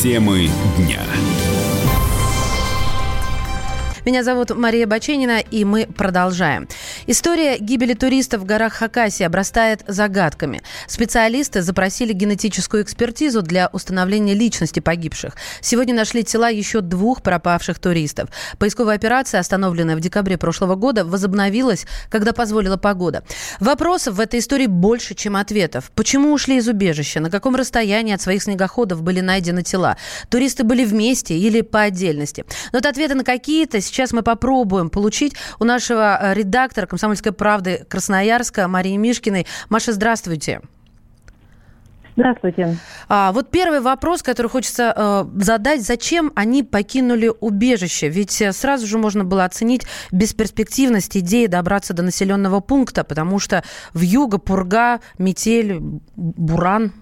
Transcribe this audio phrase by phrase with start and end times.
[0.00, 1.04] Темы дня.
[4.10, 6.66] Меня зовут Мария Баченина, и мы продолжаем.
[7.06, 10.62] История гибели туристов в горах Хакасии обрастает загадками.
[10.88, 15.36] Специалисты запросили генетическую экспертизу для установления личности погибших.
[15.60, 18.30] Сегодня нашли тела еще двух пропавших туристов.
[18.58, 23.22] Поисковая операция, остановленная в декабре прошлого года, возобновилась, когда позволила погода.
[23.60, 25.92] Вопросов в этой истории больше, чем ответов.
[25.94, 27.20] Почему ушли из убежища?
[27.20, 29.96] На каком расстоянии от своих снегоходов были найдены тела?
[30.30, 32.44] Туристы были вместе или по отдельности?
[32.72, 37.84] Но вот ответы на какие-то сейчас мы попробуем получить у нашего э, редактора «Комсомольской правды»
[37.88, 39.46] Красноярска Марии Мишкиной.
[39.68, 40.60] Маша, здравствуйте.
[42.16, 42.76] Здравствуйте.
[43.08, 45.82] А, вот первый вопрос, который хочется э, задать.
[45.82, 48.08] Зачем они покинули убежище?
[48.08, 53.62] Ведь э, сразу же можно было оценить бесперспективность идеи добраться до населенного пункта, потому что
[53.94, 55.80] в юго пурга, метель,
[56.16, 56.92] буран–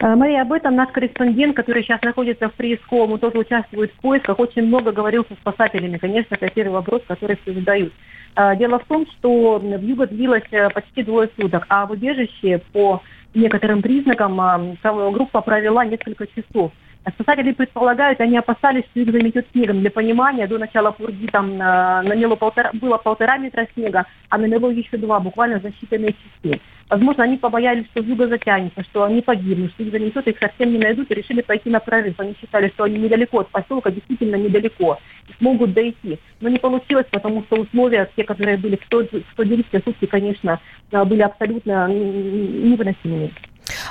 [0.00, 4.38] Мария, об этом наш корреспондент, который сейчас находится в Прииском, он тоже участвует в поисках,
[4.38, 5.96] очень много говорил со спасателями.
[5.96, 7.92] Конечно, это первый вопрос, который все задают.
[8.36, 12.60] Э, дело в том, что в юго длилось э, почти двое суток, а в убежище
[12.72, 13.02] по
[13.34, 14.76] некоторым признакам
[15.12, 16.72] группа провела несколько часов.
[17.14, 19.80] Спасатели предполагают, они опасались, что их заметет снегом.
[19.80, 24.96] Для понимания, до начала пурги там намело полтора, было полтора метра снега, а намело еще
[24.96, 26.60] два, буквально за считанные часы.
[26.88, 30.78] Возможно, они побоялись, что юго затянется, что они погибнут, что их занесет, их совсем не
[30.78, 32.14] найдут, и решили пойти на прорыв.
[32.18, 36.18] Они считали, что они недалеко от поселка, действительно недалеко, и смогут дойти.
[36.40, 41.88] Но не получилось, потому что условия, те, которые были в 190 сутки, конечно, были абсолютно
[41.88, 43.32] невыносимыми.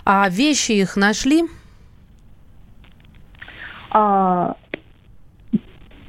[0.06, 1.44] А вещи их нашли?
[3.92, 4.56] А,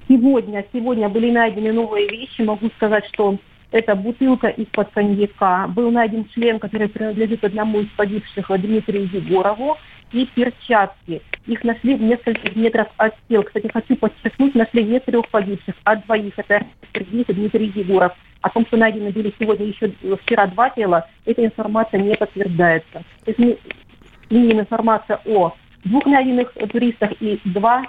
[0.08, 2.42] сегодня, сегодня были найдены новые вещи.
[2.42, 3.38] Могу сказать, что
[3.70, 5.66] это бутылка из-под коньяка.
[5.68, 9.77] Был найден член, который принадлежит одному из погибших Дмитрию Егорову.
[10.12, 11.20] И перчатки.
[11.46, 13.42] Их нашли в нескольких метрах от тел.
[13.42, 16.39] Кстати, хочу подчеркнуть, нашли не трех погибших, а двоих.
[16.39, 16.64] Это
[16.95, 18.12] Сергей и Дмитрий Егоров.
[18.40, 23.02] О том, что найдены были сегодня еще вчера два тела, эта информация не подтверждается.
[23.24, 23.61] То есть
[24.30, 25.52] информация о
[25.89, 27.85] двух найденных туристах и два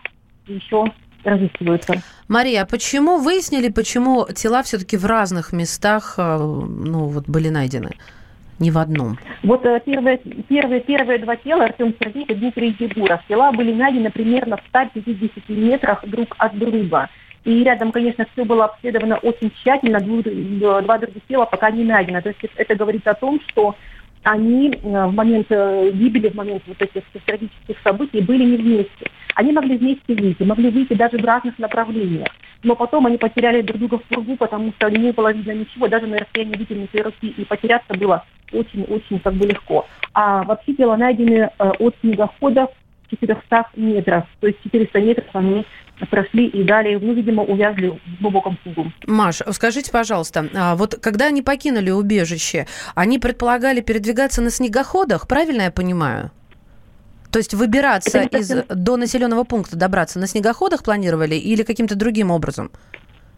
[0.48, 0.86] еще
[1.24, 2.02] разыскиваются.
[2.28, 7.92] Мария, а почему выяснили, почему тела все-таки в разных местах э, ну, вот, были найдены?
[8.60, 9.20] Не в одном.
[9.44, 14.10] Вот э, первые, первые, первые два тела, Артем Сергеев и Дмитрий Егоров, тела были найдены
[14.10, 17.10] примерно в 150 метрах друг от друга.
[17.44, 22.22] И рядом, конечно, все было обследовано очень тщательно, два других тела пока не найдено.
[22.22, 23.76] То есть это говорит о том, что
[24.28, 29.10] они э, в момент гибели, в момент вот этих трагических событий были не вместе.
[29.36, 32.28] Они могли вместе выйти, могли выйти даже в разных направлениях.
[32.64, 36.08] Но потом они потеряли друг друга в кругу, потому что не было видно ничего, даже
[36.08, 37.34] на расстоянии вытянутой руки.
[37.38, 39.86] И потеряться было очень-очень как бы легко.
[40.14, 42.68] А вообще тело найдены э, от снегохода
[43.10, 44.26] 400 метров.
[44.40, 45.66] То есть 400 метров они
[46.10, 48.92] прошли и далее, ну, видимо, увязли в глубоком снегу.
[49.08, 55.64] Маш, скажите, пожалуйста, а вот когда они покинули убежище, они предполагали передвигаться на снегоходах, правильно
[55.64, 56.32] я понимаю?
[57.32, 62.72] То есть выбираться из, до населенного пункта, добраться на снегоходах планировали или каким-то другим образом?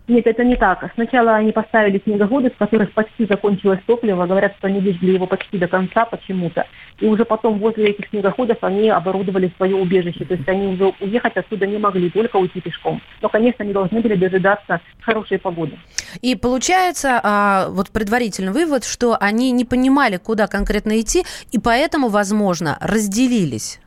[0.09, 0.89] Нет, это не так.
[0.95, 4.25] Сначала они поставили снегоходы, с которых почти закончилось топливо.
[4.25, 6.65] Говорят, что они везли его почти до конца почему-то.
[6.99, 10.25] И уже потом возле этих снегоходов они оборудовали свое убежище.
[10.25, 12.99] То есть они уже уехать отсюда не могли, только уйти пешком.
[13.21, 15.77] Но, конечно, они должны были дожидаться хорошей погоды.
[16.23, 22.07] И получается, а, вот предварительный вывод, что они не понимали, куда конкретно идти, и поэтому,
[22.09, 23.79] возможно, разделились.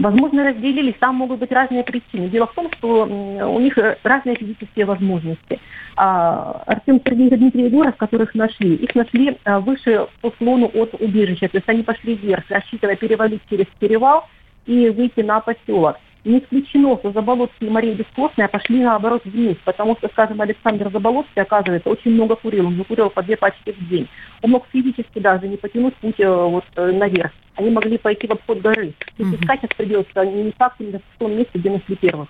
[0.00, 2.28] Возможно, разделились, там могут быть разные причины.
[2.28, 5.60] Дело в том, что у них э, разные физические возможности.
[5.94, 10.94] А, Артем Сергей и Дмитрий Егоров, которых нашли, их нашли а, выше по склону от
[10.94, 11.48] убежища.
[11.48, 14.26] То есть они пошли вверх, рассчитывая перевалить через перевал
[14.64, 15.98] и выйти на поселок.
[16.24, 21.40] Не исключено, что Заболоцкий и Мария Бескостная пошли наоборот вниз, потому что, скажем, Александр Заболоцкий,
[21.40, 22.66] оказывается, очень много курил.
[22.66, 24.08] Он закурил по две пачки в день.
[24.42, 27.32] Он мог физически даже не потянуть путь э, вот, э, наверх.
[27.54, 28.94] Они могли пойти в обход горы.
[29.16, 32.28] То есть искать их придется не факт именно в том месте, где нашли первых.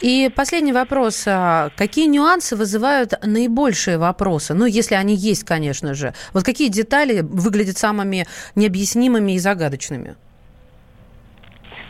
[0.00, 1.24] И последний вопрос.
[1.26, 4.54] А какие нюансы вызывают наибольшие вопросы?
[4.54, 6.14] Ну, если они есть, конечно же.
[6.32, 10.16] Вот какие детали выглядят самыми необъяснимыми и загадочными?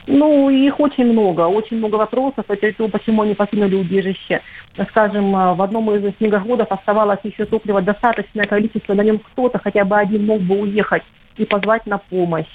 [0.07, 2.45] Ну, их очень много, очень много вопросов.
[2.49, 4.43] Это то, почему они покинули убежище.
[4.91, 9.85] Скажем, э, в одном из снегоходов оставалось еще топливо достаточное количество, на нем кто-то хотя
[9.85, 11.05] бы один мог бы уехать
[11.37, 12.49] и позвать на помощь.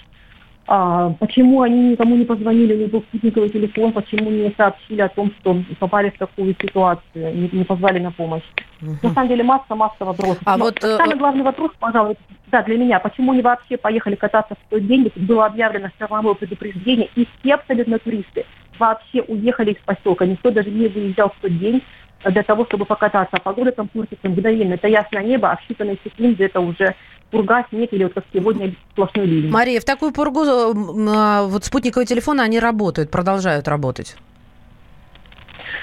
[0.69, 5.31] А, почему они никому не позвонили, не был спутниковый телефон, почему не сообщили о том,
[5.39, 8.43] что попали в такую ситуацию, не, не позвали на помощь.
[8.81, 8.97] Угу.
[9.01, 10.41] На самом деле масса-масса вопросов.
[10.45, 12.17] А Но вот, э, самый главный вопрос, пожалуй,
[12.47, 17.09] да, для меня, почему они вообще поехали кататься в тот день, было объявлено штормовое предупреждение,
[17.15, 18.45] и все абсолютно туристы
[18.77, 21.81] вообще уехали из поселка, никто даже не выезжал в тот день
[22.25, 23.37] для того, чтобы покататься.
[23.37, 24.73] А погода там портится мгновенно.
[24.73, 26.95] Это ясное небо, а в считанные секунды это уже
[27.31, 29.51] пурга, снег или вот как сегодня сплошной ливень.
[29.51, 34.15] Мария, в такую пургу а, вот спутниковые телефоны, они работают, продолжают работать?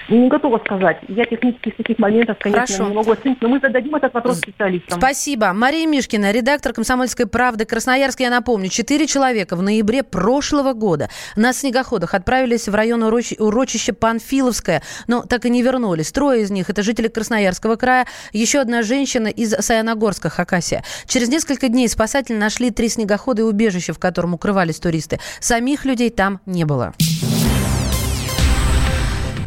[0.08, 0.98] Не готова сказать.
[1.08, 2.88] Я технически с таких моментов, конечно, Хорошо.
[2.88, 4.98] не могу оценить, но мы зададим этот вопрос специалистам.
[4.98, 5.52] Спасибо.
[5.52, 8.20] Мария Мишкина, редактор «Комсомольской правды» Красноярск.
[8.20, 13.32] Я напомню, четыре человека в ноябре прошлого года на снегоходах отправились в район уроч...
[13.38, 16.12] урочища Панфиловское, но так и не вернулись.
[16.12, 20.84] Трое из них– это жители Красноярского края, еще одна женщина из Саяногорска, Хакасия.
[21.06, 25.18] Через несколько дней спасатели нашли три снегохода и убежище, в котором укрывались туристы.
[25.40, 26.92] Самих людей там не было.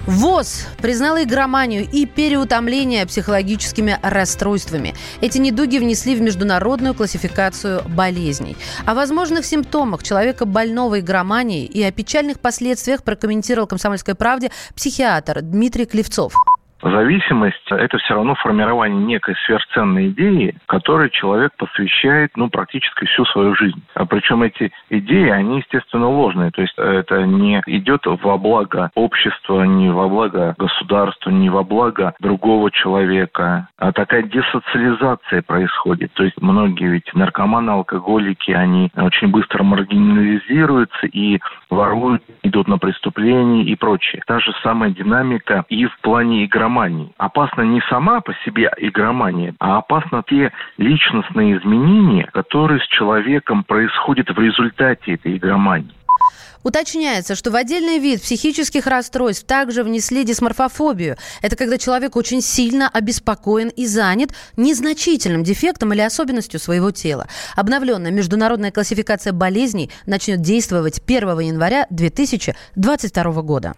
[0.07, 4.95] ВОЗ признала игроманию и переутомление психологическими расстройствами.
[5.19, 8.55] Эти недуги внесли в международную классификацию болезней.
[8.85, 15.85] О возможных симптомах человека больного игроманией и о печальных последствиях прокомментировал «Комсомольской правде» психиатр Дмитрий
[15.85, 16.33] Клевцов.
[16.81, 23.55] Зависимость– это все равно формирование некой сверхценной идеи, которой человек посвящает ну, практически всю свою
[23.55, 23.81] жизнь.
[23.95, 26.51] А причем эти идеи, они, естественно, ложные.
[26.51, 32.13] То есть это не идет во благо общества, не во благо государства, не во благо
[32.19, 33.67] другого человека.
[33.77, 36.13] А такая десоциализация происходит.
[36.13, 41.39] То есть многие ведь наркоманы, алкоголики, они очень быстро маргинализируются и
[41.69, 44.21] воруют, идут на преступления и прочее.
[44.27, 47.13] Та же самая динамика и в плане игромании.
[47.17, 54.29] Опасна не сама по себе игромания, а опасны те личностные изменения, которые с человеком происходят
[54.29, 55.93] в результате этой игромании.
[56.63, 61.15] Уточняется, что в отдельный вид психических расстройств также внесли дисморфофобию.
[61.41, 67.27] Это когда человек очень сильно обеспокоен и занят незначительным дефектом или особенностью своего тела.
[67.55, 73.75] Обновленная международная классификация болезней начнет действовать 1 января 2022 года.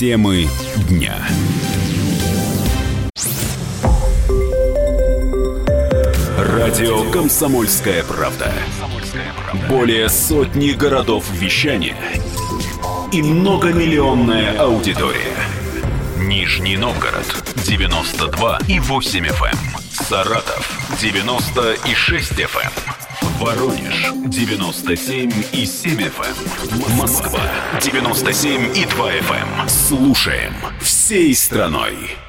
[0.00, 0.48] Темы
[0.88, 1.14] дня.
[6.38, 8.50] Радио «Комсомольская правда».
[9.68, 11.98] Более сотни городов вещания
[13.12, 15.36] и многомиллионная аудитория.
[16.16, 19.52] Нижний Новгород 92 и 8 FM.
[19.52, 19.58] Эм.
[19.92, 22.72] Саратов 96 FM.
[23.40, 23.46] Эм.
[23.46, 26.36] Воронеж 97 и 7 FM.
[26.72, 26.96] Эм.
[26.96, 27.40] Москва
[27.80, 29.68] 97 и 2 FM.
[29.68, 32.20] Слушаем всей страной.